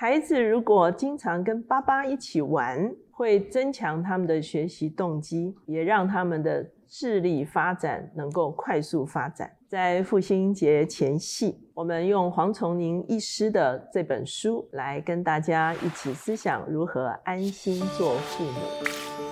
[0.00, 9.50] 孩子如果经常跟爸爸一起玩，会增强他们的学习动机，也让他们的智力发展能够快速发展。
[9.66, 19.27] 在父亲节前夕，我们用黄崇宁医师的这本书来跟大家一起思想如何安心做父母。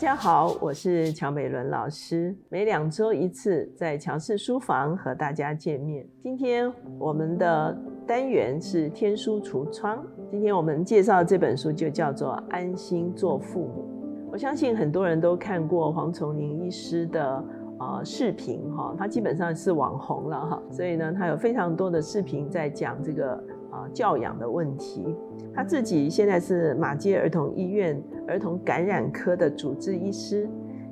[0.00, 6.08] 大家好，我是乔美伦老师，每两周一次在乔氏书房和大家见面。
[6.22, 14.24] 今天我们的单元是天书橱窗，今天我们介绍这本书就叫做《安心做父母》。
[14.32, 17.44] 我相信很多人都看过黄崇宁医师的
[17.78, 23.38] 呃视频哈，他基本上是网红了哈，所以呢，他有非常多的视频在讲这个。
[23.70, 25.16] 啊，教养的问题，
[25.54, 30.48] 他自己现在是马街儿童医院儿童感染科的主治医师，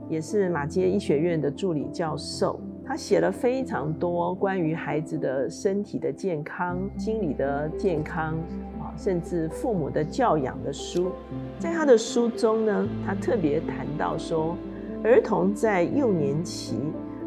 [0.09, 2.60] 也是马街医学院的助理教授。
[2.84, 8.34] 他写了非常多关于孩子的身体的健康、心理的健康
[8.80, 11.12] 啊，甚至父母的教养的书。
[11.58, 14.56] 在他的书中呢，他特别谈到说，
[15.05, 16.78] 儿童在幼年期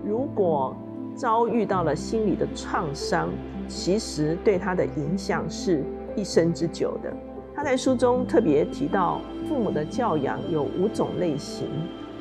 [0.03, 0.75] 如果
[1.15, 3.29] 遭遇到了心理的创伤。
[3.67, 5.83] 其实对他的影响是
[6.15, 7.13] 一生之久的。
[7.55, 11.67] 他在书中特别提到，父母的教养有五种类型，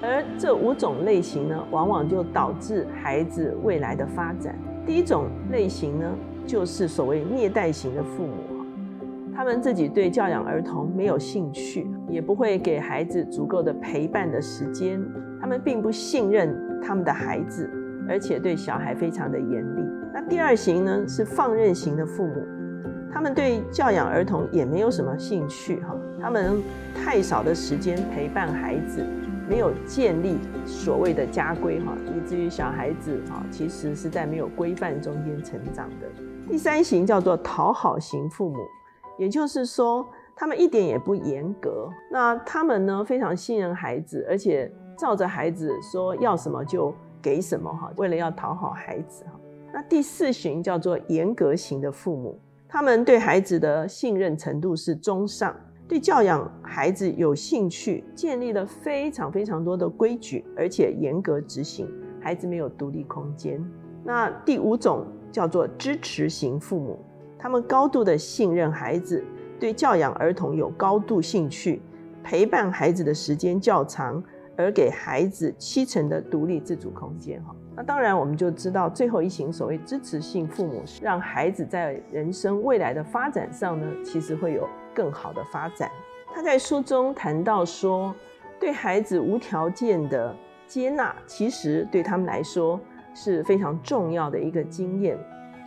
[0.00, 4.56] 而这五种类型呢，往往就导致孩子未来的发展。
[4.86, 6.06] 第一种类型呢，
[6.46, 8.64] 就是所谓虐待型的父母，
[9.34, 15.02] 他们自己对教养儿童没有兴趣，也不会给孩子足够的陪伴的时间，
[15.40, 17.68] 他们并不信任他们的孩子，
[18.10, 19.82] 而且对小孩非常的严厉。
[20.12, 22.44] 那第二型呢是放任型的父母，
[23.12, 26.60] 他们对教养儿童也没有什么兴趣哈，他们
[26.92, 29.06] 太少的时间陪伴孩子，
[29.48, 36.06] 没有建立所谓的家规哈，以至于小孩子哈其实是在没有规范中间成长的。
[36.48, 38.56] 第三型叫做讨好型父母，
[39.16, 44.68] 也就是说他们一点也不严格，那他们呢非常信任孩子，而且
[44.98, 49.32] 照着孩子说要什么就给什么哈，为了要讨好孩子哈。
[49.72, 52.38] 那第四型叫做严格型的父母，
[52.68, 55.54] 他们对孩子的信任程度是中上，
[55.86, 61.88] 对教养孩子有兴趣，建立了非常非常多的规矩，而且严格执行，
[62.20, 63.64] 孩子没有独立空间。
[64.02, 66.98] 那第五种叫做支持型父母，
[67.38, 69.24] 他们高度的信任孩子，
[69.60, 71.80] 对教养儿童有高度兴趣，
[72.24, 74.22] 陪伴孩子的时间较长，
[74.60, 77.42] 而给孩子七成的独立自主空间。
[77.44, 77.54] 哈。
[77.76, 85.90] 那当然，我们就知道最后一型所谓支持性父母，让孩子在人生未来的发展上呢，其实会有更好的发展。
[86.34, 88.14] 他在书中谈到说，
[88.60, 90.34] 对孩子无条件的
[90.66, 92.78] 接纳，其实对他们来说
[93.14, 95.18] 是非常重要的一个经验。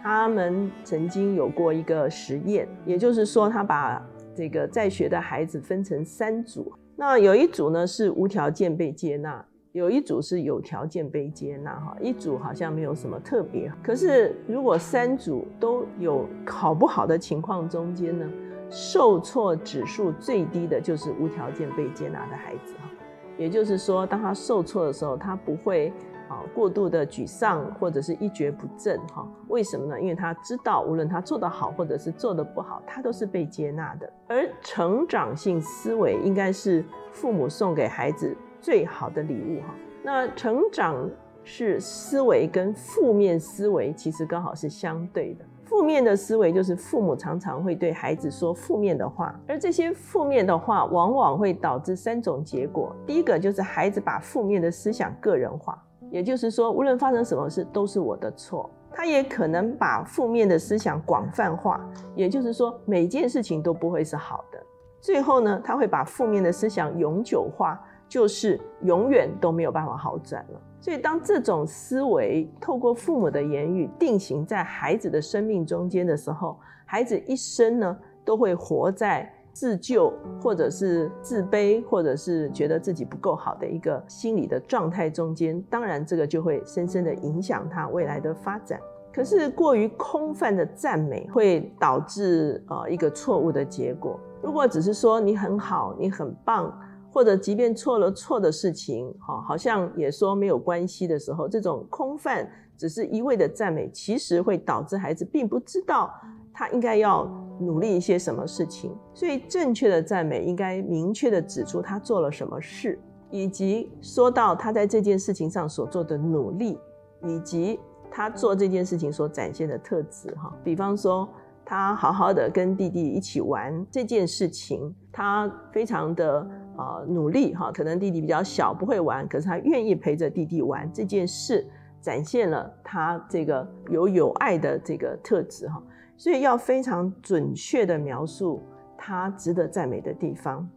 [0.02, 4.06] 他们曾经有过一个实验，也就是说，他把
[4.36, 9.46] 这个在学的孩子分成三组，那有一组呢是无条件被接纳。
[9.72, 13.74] 有一组是有条件被接纳哈，一组好像没有什么特别。
[13.82, 18.24] 可是如果三组都有考不好的情况中间呢，
[18.70, 22.90] 受挫指数最低的就是无条件被接纳的孩子哈。
[23.36, 25.92] 也就是说，当他受挫的时候，他不会
[26.34, 29.28] 啊过度的沮丧或者是一蹶不振哈。
[29.48, 30.00] 为什么呢？
[30.00, 34.12] 因为他知道，无论他做得好或者是做得不好，他都是被接纳的。
[34.28, 38.36] 而成长性思维应该是父母送给孩子。
[38.62, 40.96] 最好的礼物哈，那成长
[41.44, 45.44] 是思维跟负面思维其实刚好是相对的。
[45.66, 52.96] 负面的思维就是父母常常会对孩子说负面的话，而这些负面的话往往会导致三种结果。
[53.06, 55.78] 第一个就是孩子把负面的思想个人化，
[56.14, 58.70] 也就是说无论发生什么事都是我的错。
[58.92, 61.84] 他也可能把负面的思想广泛化，
[62.16, 64.64] 也就是说每件事情都不会是好的。
[65.02, 67.78] 最后呢，他会把负面的思想永久化。
[68.10, 70.62] 就是永远都没有办法好转了。
[70.80, 80.12] 所以，当这种思维透过父母的言语定型在孩子的生命中间的时候，孩子一生呢都会活在自救，
[80.42, 85.62] 或者是自卑，或者是觉得自己不够好的一个心理的状态中间。
[85.70, 88.80] 当然，这个就会深深的影响他未来的发展。
[89.14, 94.20] 可是，过于空泛的赞美会导致呃一个错误的结果。
[94.42, 96.76] 如果只是说你很好，你很棒。
[97.12, 106.12] 或者，即便错了错的事情，哈，好像也说没有关系的时候，这种空泛，只是一味的赞美，其实会导致孩子并不知道
[106.52, 107.30] 他应该要
[107.60, 108.96] 努力一些什么事情。
[109.14, 116.80] 所以，正确的赞美应该明确的指出他做了什么事，以及说到他在这件事情上所做的努力，
[117.26, 117.80] 以及
[118.12, 121.28] 他做这件事情所展现的特质哈，比方说
[121.66, 126.48] 他好好的跟弟弟一起玩这件事情，他非常的
[126.78, 131.66] 呃努力哈，可能弟弟比较小不会玩，可是他愿意陪着弟弟玩这件事，
[132.02, 135.82] 展现了他这个有友爱的这个特质哈，
[136.18, 138.62] 所以要非常准确的描述
[138.98, 140.70] 他值得赞美的地方，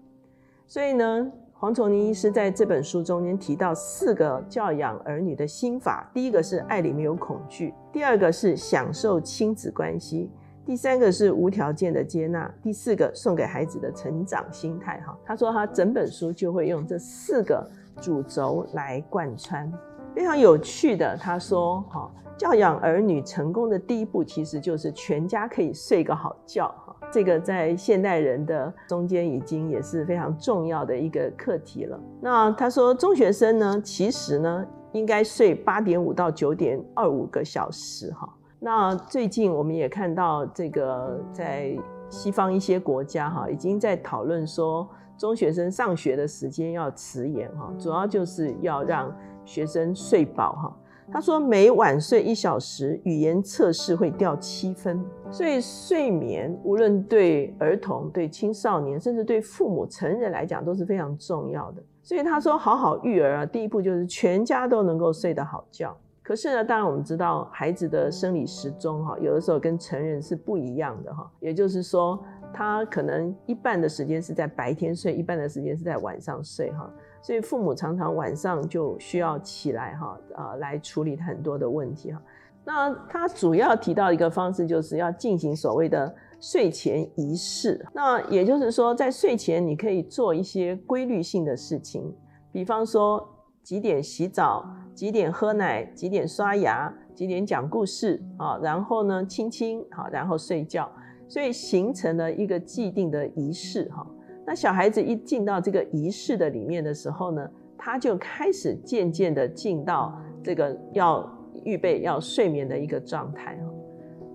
[0.67, 1.31] 所以呢。
[1.59, 10.29] 黄崇宁医师在这本书中间提到四个教养儿女的心法：第一个是爱里没有恐惧；第二个是享受亲子关系；
[10.67, 15.03] 第三个是无条件的接纳；第四个送给孩子的成长心态。
[15.07, 17.67] 哈，他说他整本书就会用这四个
[18.03, 19.73] 主轴来贯穿，
[20.15, 21.17] 非常有趣的。
[21.17, 26.95] 他说，哈，教养儿女成功的第一步其实就是全家可以睡个好觉哈。
[27.11, 31.99] 这个在现代人的中间已经也是非常重要的一个课题了。
[32.21, 38.29] 那他说，中学生呢，其实呢应该睡八点五到九点二五个小时哈。
[38.59, 41.75] 那最近我们也看到这个在
[42.11, 44.87] 西方一些国家哈，已经在讨论说
[45.17, 50.77] 中学生上学的时间要迟延哈，主要就是要让学生睡饱哈。
[51.13, 55.03] 他说，每晚睡一小时，语言测试会掉七分。
[55.31, 61.83] 所以睡眠无论对儿童、对青少年，甚至对父母、成人来讲都是非常重要的。
[62.03, 65.97] 所以他说，好好育儿啊，第一步就是全家都能够睡得好觉。
[66.23, 71.31] 可是呢，当然我们知道，孩子的生理时钟哈，有的时候跟成人是不一样的哈。
[71.39, 72.21] 也就是说，
[72.57, 76.91] 他可能一半的时间是在白天睡，一半的时间是在晚上睡哈。
[77.21, 82.23] 所以父母常常晚上就需要起来哈，呃，来处理很多的问题哈。
[82.65, 87.85] 那他主要提到一个方式，就是要进行所谓的睡前仪式。
[87.93, 92.11] 那也就是说，在睡前你可以做一些规律性的事情，
[92.51, 93.29] 比方说
[93.63, 94.65] 几点洗澡，
[94.95, 100.91] 几点喝奶，几点刷牙，几点讲故事啊，然后呢亲亲好，然后睡觉，
[101.29, 104.07] 所以形成了一个既定的仪式哈。
[104.47, 111.29] 那小孩子一进到这个仪式的里面的时候呢，他就开始渐渐的进到这个要
[111.65, 113.59] 预备要睡眠的一个状态。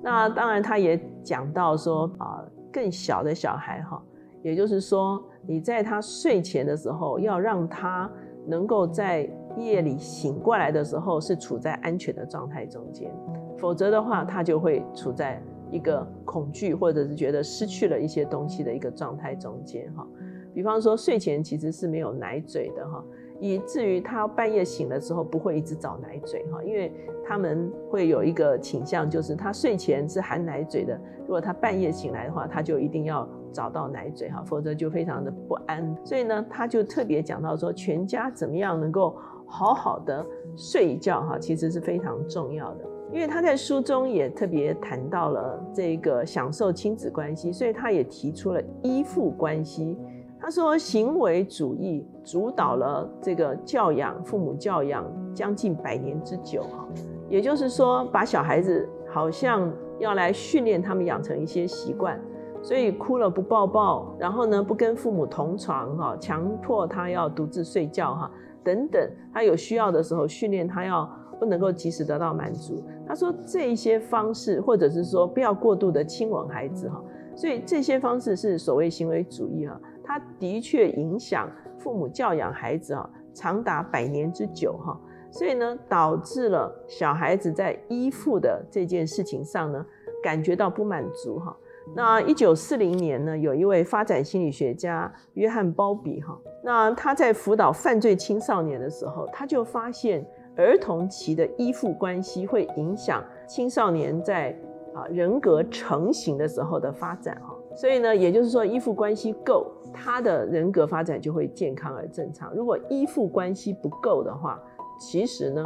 [0.04, 2.44] 那当然他也讲到说啊，
[2.74, 4.02] 更小的小孩哈，
[4.44, 8.12] 也就是说你在他睡前的时候，要让他
[8.48, 13.10] 能够在夜里醒过来的时候是处在安全的状态中间，
[13.58, 15.42] 否则的话他就会处在。
[15.72, 20.06] 一个恐惧，或者是觉得失去了一些东西的一个状态中间哈，
[20.54, 23.04] 比方说睡前其实是没有奶嘴的哈，
[23.40, 26.92] 以至于他半夜醒了之后不会一直找奶嘴哈，因为
[27.26, 35.96] 他们会有一个倾向，就是他睡前是含奶嘴的，如果他半夜醒来的话，他就一定要找到奶嘴哈，否则就非常的不安。
[36.04, 39.16] 所以呢，他就特别讲到说，全家怎么样能够
[39.46, 40.26] 好好的
[40.58, 42.86] 睡一觉哈，其实是非常重要的。
[43.14, 49.98] 因为他在书中也特别谈到了这个享受亲子关系，所以他也提出了依附关系。
[50.40, 55.06] 他说，行为主义主导了这个教养，父母教养
[55.36, 56.88] 将近百年之久哈。
[57.30, 62.20] 也就是说，把小孩子好像要来训练他们养成一些习惯，
[62.62, 68.32] 所以哭了不抱抱，然后呢不跟父母同床哈，强迫他要独自睡觉哈，
[68.64, 71.08] 等等，他有需要的时候训练他要。
[71.42, 72.84] 不能够及时得到满足。
[73.08, 77.04] 他说这一些方式，或者是说不要过度的亲吻孩子哈，
[77.36, 84.96] 所以这些方式是所谓行为主义哈，它的确影响父母教养孩子啊，长达百年之久哈，
[85.32, 89.84] 所以呢，导致了小孩子在依附的这件事情上呢，
[90.24, 91.58] 感觉到不满足哈。
[91.96, 100.24] 那一九四零年呢，有一位发展心理学家约翰鲍比哈，那他在辅导犯罪青少年的时候，他就发现。
[100.56, 104.56] 儿童期的依附关系会影响青少年在
[104.94, 112.54] 啊人格成型的时候的发展哈，所以呢，也就是说依附关系够，他的人格发展就会健康而正常。
[112.54, 114.62] 如果依附关系不够的话，
[115.00, 115.64] 其实呢，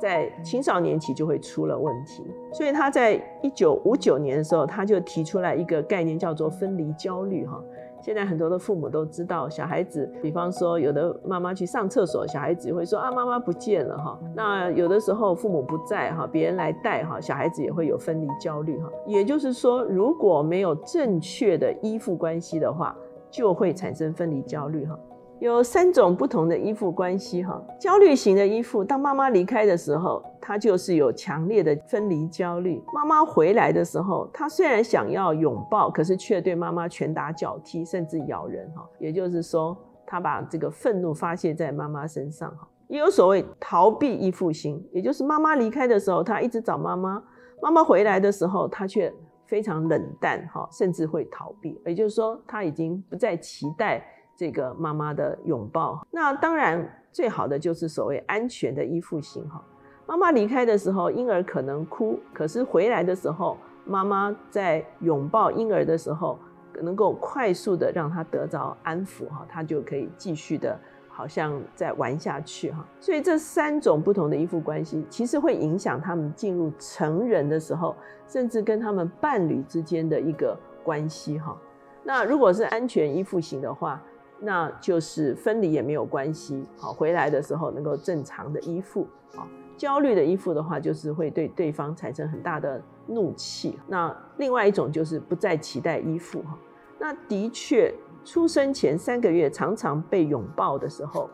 [0.00, 2.22] 在青少年期就会出了问题。
[2.52, 7.60] 所以他在一九五九年的时候，他就提出来一个概念，叫做分离焦虑哈。
[8.04, 14.20] 现在很多的父母都知道，小孩子，比方说有的妈妈去上厕所，小孩子会说啊，妈妈不见了哈。
[14.36, 18.90] 那有的时候父母不在哈，别人来带哈，小孩子也会有分离焦虑哈。
[19.06, 22.94] 也就是说，如果没有正确的依附关系的话，
[23.30, 24.98] 就会产生分离焦虑哈。
[25.44, 38.88] 有三种不同的依附关系哈，焦虑型的依附，当妈妈离开的时候，他就是有强烈的分离焦虑；妈妈回来的时候，他虽然想要拥抱，可是却对妈妈拳打脚踢，甚至咬人哈。
[38.98, 42.66] 也就是说，他把这个愤怒发泄在妈妈身上哈。
[42.88, 47.22] 也有所谓逃避依附型，也就是妈妈离开的时候，他一直找妈妈，
[47.60, 49.12] 妈妈回来的时候，他却
[49.44, 51.78] 非常冷淡，哈，甚至会逃避。
[51.84, 54.02] 也就是说，他已经不再期待
[54.36, 56.06] 这个妈妈的拥抱。
[56.10, 59.62] 那当然，最好的就是所谓安全的依附型，哈。
[60.06, 66.38] 妈妈离开的时候，婴儿可能哭，可是回来的时候，妈妈在拥抱婴儿的时候，
[66.82, 70.78] 能够快速的让他得着安抚，哈，他就可以继续的。
[71.16, 77.94] 好像在玩下去哈，所以这三种不同的依附关系，其实会影响他们进入成人的时候，
[78.26, 81.56] 甚至跟他们伴侣之间的一个关系哈。
[82.02, 84.02] 那如果是安全依附型的话，
[84.44, 89.06] 那就是分离也没有关系，好回来的时候能够正常的依附。
[89.34, 93.78] 好，焦虑的依附的话，就是会对对方产生很大的怒气。
[93.88, 96.58] 那另外一种就是不再期待依附哈。
[96.98, 97.92] 那的确。
[98.26, 101.28] 出生前三个月常常被拥抱的时候，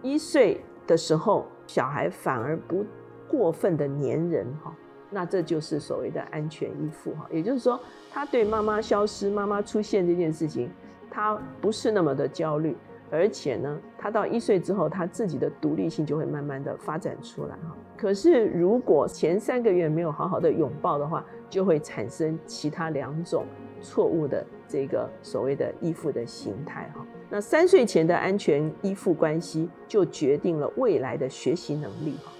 [0.00, 2.86] 一岁的时候小孩反而不
[3.26, 4.72] 过分的黏人哈，
[5.10, 7.80] 那这就是所谓的安全依附哈，也就是说
[8.12, 10.70] 他对妈妈消失、妈妈出现这件事情，
[11.10, 12.76] 他不是那么的焦虑，
[13.10, 17.76] 而且呢，他到一岁之后，他自己的独立性就会慢慢的发展出来哈。
[17.96, 23.44] 可是如果前三个月没有好好的拥抱的话，就会产生其他两种
[23.82, 24.46] 错误的。
[24.72, 32.30] 这个所谓的依附的形态哈，那三岁前的安全依附关系就决定了未来的学习能力哈，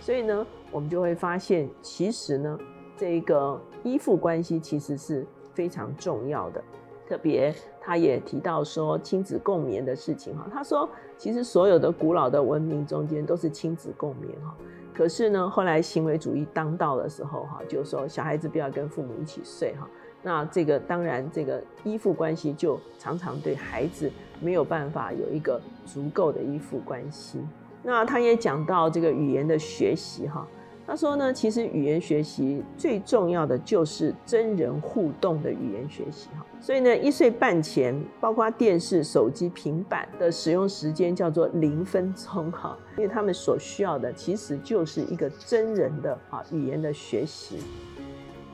[0.00, 2.56] 所以呢，我们就会发现，其实呢，
[2.96, 6.62] 这个依附关系其实是非常重要的。
[7.10, 10.88] 特别他也提到说亲子共眠的事情哈，他说
[11.18, 14.54] 其实所有的古老的文明中间都是亲子共眠哈，
[14.94, 19.88] 可是呢，后来行为主义当道的时候哈，就说小孩子不要跟父母一起睡哈。
[20.22, 24.08] 那这个当然，这个依附关系就常常对孩子
[24.40, 27.40] 没有办法有一个足够的依附关系。
[27.82, 30.46] 那他也讲到这个语言的学习哈，
[30.90, 36.44] 他说呢，其实语言学习最重要的就是真人互动的语言学习哈。
[36.60, 47.58] 所以呢，一岁半前，包括电视、手机、平板的使用时间叫做零分钟哈，因为他们所需要的其实就是一个真人的啊语言的学习。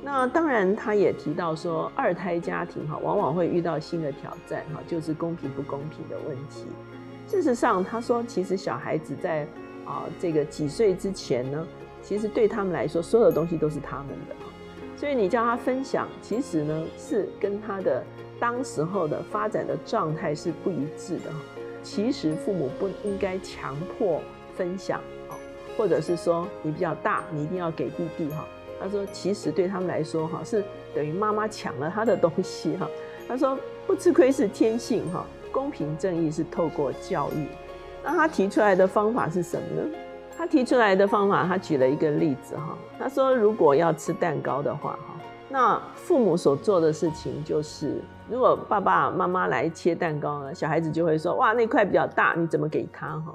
[0.03, 6.67] 那当然，他也提到说，二胎家庭哈，往往会遇到新的挑战哈，就是公平不公平的问题。
[7.27, 9.49] 事实上，他说，其实小孩子在
[9.87, 11.67] 啊这个几岁之前呢，
[12.07, 14.37] 其实对他们来说，所有的东西都是他们的。
[14.97, 18.01] 所以你叫他分享，其实呢是跟他的
[18.39, 21.33] 当时候的发展的状态是不一致的。
[21.83, 24.23] 其实父母不应该强迫
[24.55, 25.01] 分享，
[25.77, 28.47] 或者是说你比较大，你一定要给弟弟哈。
[28.81, 30.63] 他说：“其实对他们来说，哈是
[30.95, 32.89] 等于妈妈抢了他的东西，哈。
[33.27, 37.47] 他说不吃亏是天性，哈，公平正义是透过教育。
[38.05, 39.99] 那他提出来的方法是什么呢？
[40.37, 42.77] 他提出来的方法，他举了一个例子，哈。
[42.99, 45.17] 他说，如果要吃蛋糕的话，哈，
[45.49, 53.35] 那父母所做的事情就是，如果爸爸妈妈来切蛋糕呢，小孩子就会说，哇，那块比较大，你怎么给他，哈？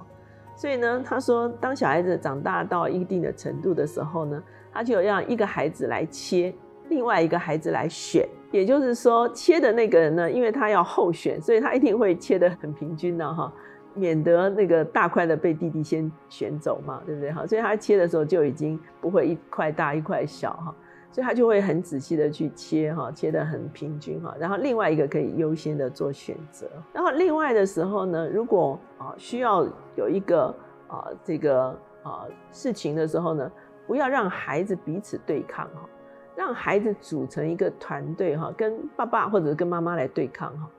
[0.56, 4.42] 所以呢，他说，当小孩子长大到一定的程度的时候呢。”
[4.74, 6.54] 他就让一个孩子来切，
[6.88, 13.52] 另外一个孩子来选，也就是说，切的那个人呢，因为他要候选，所以他一定会切的很平均的哈，
[13.94, 17.46] 免得那个大块的被弟弟先选走嘛，对不对哈？
[17.46, 20.76] 所以他切的时候就已经不会一块大一块小哈，
[21.12, 30.56] 所以他就会很仔细的去切哈，切的很平均哈，然后另外一个可以优先的做选择，然后另外的时候呢，如果啊需要有一个
[30.88, 33.52] 啊这个啊事情的时候呢。
[33.88, 35.90] 不要让孩子彼此对抗哈，
[36.34, 40.70] 让孩子组成一个团队哈，跟爸爸或者跟妈妈来对抗哈。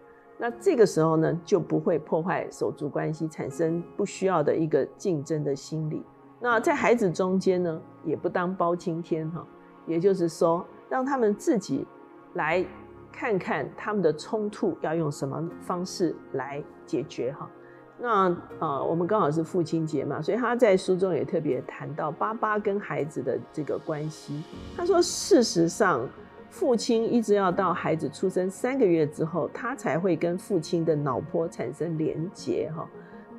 [0.42, 6.02] 那这个时候呢，就不会破坏手足关系，产生不需要的一个竞争的心理。
[6.40, 9.46] 那在孩子中间呢，也不当包青天哈，
[9.86, 11.86] 也就是说，让他们自己
[12.34, 12.66] 来
[13.12, 17.48] 看看他们的冲突要用什么方式来解决哈。
[17.96, 24.42] 那呃，我们刚好是父亲节嘛，所以他在书中也特别谈到爸爸跟孩子的这个关系。
[24.76, 26.04] 他说，事实上，
[26.52, 32.86] 父亲一直要到孩子出生三个月之后，他才会跟父亲的脑波产生连结哈。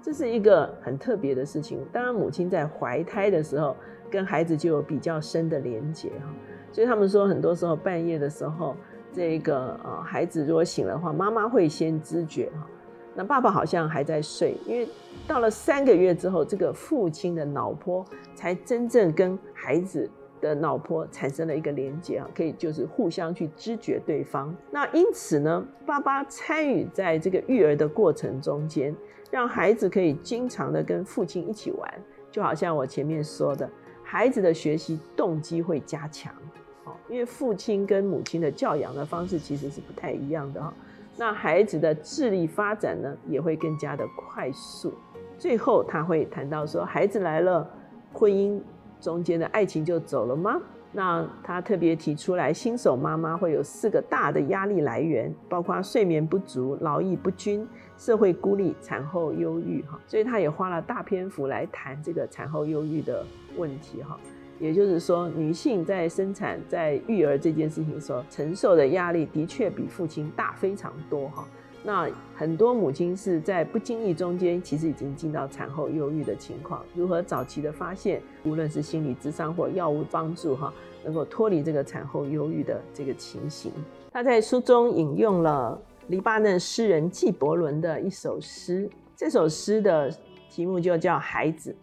[0.01, 1.85] 这是一个很特别的事情。
[1.91, 3.77] 当然，母亲在怀胎的时候
[4.09, 6.33] 跟孩子就有比较深的连结哈。
[6.71, 8.75] 所以他们说，很多时候半夜的时候，
[9.13, 12.67] 这个呃孩子如果醒了的话，妈妈会先知觉哈。
[13.13, 14.87] 那爸爸好像还在睡，因为
[15.27, 18.03] 到了三个月之后，这个父亲的脑波
[18.33, 20.09] 才真正跟孩子
[20.43, 24.53] 的脑波产生了一个连接啊，可以就是互相去知觉对方。
[24.69, 28.93] 那因此呢，爸爸参与在这个育儿的过程中间，
[29.31, 31.89] 让孩子可以经常的跟父亲一起玩，
[32.29, 33.69] 就好像我前面说的，
[34.03, 36.33] 孩子的学习动机会加强。
[36.83, 40.73] 哦，因为父亲跟母亲的教养的方式其实是不太一样的哈。
[41.15, 44.93] 那孩子的智力发展呢，也会更加的快速。
[45.37, 47.69] 最后他会谈到说，孩子来了，
[48.11, 48.59] 婚姻
[49.03, 50.61] 中间的爱情就走了吗？
[50.93, 57.67] 那他特别提出来，新手妈妈会有四个大的压力来源，包括睡眠不足、劳逸不均、
[57.97, 59.81] 社会孤立、产后忧郁。
[59.81, 63.25] 哈，所以他也花了大篇幅来谈这个产后忧郁的
[63.57, 64.01] 问题。
[64.03, 64.17] 哈，
[64.59, 71.27] 也就是说，女性在生产、在育儿这件事情所承受的压力，的确比父亲大非常多。
[71.29, 71.43] 哈。
[71.85, 76.81] 那很多母亲是在不经意中间，其实已经进到产后忧郁的情况。
[76.95, 80.73] 如何早期的发现，无论是心理智商或药物帮助，哈，
[81.03, 83.69] 能够脱离这个产后忧郁的这个情形。
[84.13, 90.09] 他在书中引用了黎巴嫩诗人纪伯伦的一首诗，这首诗的
[90.49, 91.75] 题目就叫《孩子》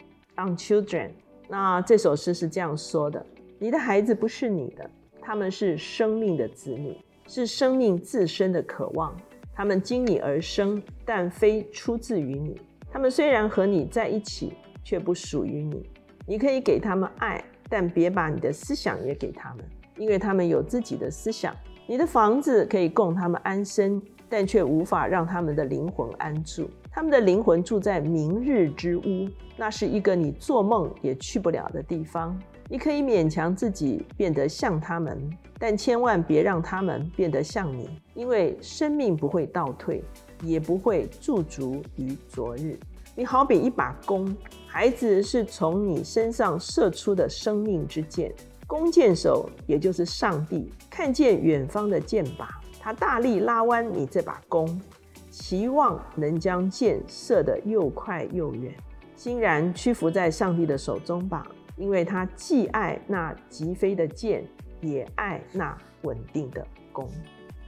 [0.43, 1.11] （On Children）。
[1.47, 3.27] 那这首诗是这样说的：
[3.59, 4.89] 你的孩子不是你的，
[5.21, 9.15] 他们是生命的子女，是生命自身的渴望。
[9.61, 12.59] 他们经你而生，但非出自于你。
[12.91, 15.87] 他们虽然和你在一起，却不属于你。
[16.27, 19.65] 你可以给他们爱，但别把你的思想也给他们，
[19.99, 21.55] 因为他们有自己的思想。
[21.87, 24.01] 你的房子可以供他们安身，
[24.31, 26.71] 但却无法让他们的灵魂安住。
[26.91, 32.35] 他们的灵魂住在明日之屋，那是一个你做梦也去不了的地方。
[32.73, 35.29] 你可以勉强自己变得像他们。
[35.59, 40.03] 但千万别让他们变得像你，因为生命不会倒退，
[40.43, 42.79] 也不会驻足于昨日。
[43.15, 44.35] 你好比一把弓，
[44.67, 48.33] 孩子是从你身上射出的生命之箭。
[48.67, 52.47] 弓箭手也就是上帝，看见远方的箭靶，
[52.79, 54.81] 他大力拉弯你这把弓，
[55.29, 58.73] 期望能将箭射得又快又远。
[59.15, 61.47] 欣然屈服在上帝的手中吧，
[61.81, 64.45] 因为他既爱那疾飞的箭。
[64.83, 67.07] 也爱那稳定的弓。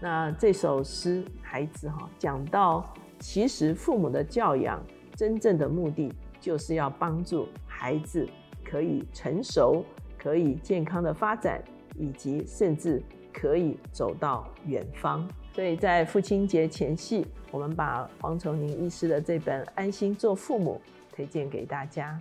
[0.00, 4.82] 那这首诗，孩子哈，讲到其实父母的教养，
[5.14, 6.10] 真正的目的
[6.40, 8.26] 就是要帮助孩子
[8.64, 9.84] 可以成熟，
[10.18, 11.62] 可以健康的发展，
[11.96, 15.28] 以及甚至可以走到远方。
[15.52, 20.80] 所以在父亲节前夕，我们把黄崇宁医师的这本《安心做父母》
[21.14, 22.18] 推荐给大家。